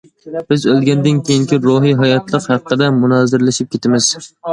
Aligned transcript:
بىز 0.51 0.63
ئۆلگەندىن 0.69 1.19
كېيىنكى 1.27 1.59
روھىي 1.65 1.93
ھاياتلىق 1.99 2.47
ھەققىدە 2.53 2.87
مۇنازىرىلىشىپ 3.03 3.71
كېتىمىز. 3.77 4.09